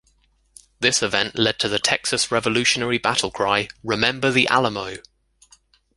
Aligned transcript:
This 0.79 1.03
event 1.03 1.37
led 1.37 1.59
to 1.59 1.69
the 1.69 1.77
Texas 1.77 2.31
Revolutionary 2.31 2.97
battle 2.97 3.29
cry 3.29 3.67
Remember 3.83 4.31
the 4.31 4.47
Alamo! 4.47 4.95